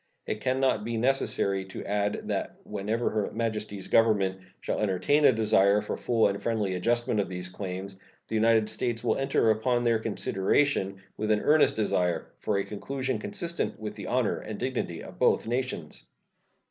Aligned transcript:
It 0.25 0.41
can 0.41 0.59
not 0.59 0.83
be 0.83 0.97
necessary 0.97 1.63
to 1.65 1.85
add 1.85 2.21
that 2.23 2.55
whenever 2.63 3.11
Her 3.11 3.29
Majesty's 3.31 3.85
Government 3.85 4.39
shall 4.59 4.79
entertain 4.79 5.25
a 5.25 5.31
desire 5.31 5.79
for 5.79 5.93
a 5.93 5.97
full 5.99 6.27
and 6.27 6.41
friendly 6.41 6.73
adjustment 6.73 7.19
of 7.19 7.29
these 7.29 7.49
claims 7.49 7.95
the 8.27 8.33
United 8.33 8.67
States 8.67 9.03
will 9.03 9.15
enter 9.17 9.51
upon 9.51 9.83
their 9.83 9.99
consideration 9.99 11.03
with 11.17 11.29
an 11.29 11.41
earnest 11.41 11.75
desire 11.75 12.31
for 12.39 12.57
a 12.57 12.63
conclusion 12.65 13.19
consistent 13.19 13.79
with 13.79 13.95
the 13.95 14.07
honor 14.07 14.39
and 14.39 14.59
dignity 14.59 15.03
of 15.03 15.19
both 15.19 15.45
nations. 15.45 16.03